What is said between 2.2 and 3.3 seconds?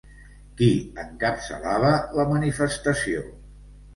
la manifestació?